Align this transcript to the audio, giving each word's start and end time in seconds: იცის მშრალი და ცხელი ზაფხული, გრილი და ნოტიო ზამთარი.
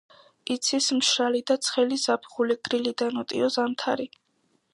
იცის 0.53 0.87
მშრალი 0.99 1.41
და 1.51 1.57
ცხელი 1.67 1.99
ზაფხული, 2.05 2.59
გრილი 2.69 2.95
და 3.03 3.11
ნოტიო 3.19 3.53
ზამთარი. 3.59 4.11